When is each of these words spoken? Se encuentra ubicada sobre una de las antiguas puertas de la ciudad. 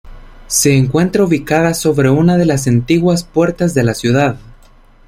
Se 0.47 0.75
encuentra 0.75 1.23
ubicada 1.23 1.75
sobre 1.75 2.09
una 2.09 2.35
de 2.35 2.47
las 2.47 2.65
antiguas 2.67 3.23
puertas 3.23 3.75
de 3.75 3.83
la 3.83 3.93
ciudad. 3.93 4.39